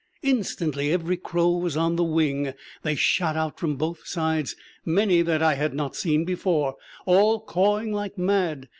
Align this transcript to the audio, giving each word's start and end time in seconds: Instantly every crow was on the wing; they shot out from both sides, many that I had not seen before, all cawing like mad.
Instantly 0.23 0.91
every 0.91 1.15
crow 1.15 1.51
was 1.51 1.77
on 1.77 1.95
the 1.95 2.03
wing; 2.03 2.55
they 2.81 2.95
shot 2.95 3.37
out 3.37 3.59
from 3.59 3.75
both 3.75 4.07
sides, 4.07 4.55
many 4.83 5.21
that 5.21 5.43
I 5.43 5.53
had 5.53 5.75
not 5.75 5.95
seen 5.95 6.25
before, 6.25 6.75
all 7.05 7.39
cawing 7.39 7.93
like 7.93 8.17
mad. 8.17 8.67